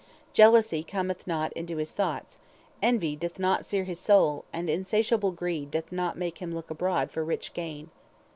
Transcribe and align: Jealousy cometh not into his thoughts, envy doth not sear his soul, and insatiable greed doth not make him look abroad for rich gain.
Jealousy 0.33 0.81
cometh 0.81 1.27
not 1.27 1.53
into 1.53 1.77
his 1.77 1.91
thoughts, 1.91 2.39
envy 2.81 3.15
doth 3.15 3.37
not 3.37 3.67
sear 3.67 3.83
his 3.83 3.99
soul, 3.99 4.45
and 4.51 4.67
insatiable 4.67 5.29
greed 5.31 5.69
doth 5.69 5.91
not 5.91 6.17
make 6.17 6.39
him 6.39 6.55
look 6.55 6.71
abroad 6.71 7.11
for 7.11 7.23
rich 7.23 7.53
gain. 7.53 7.91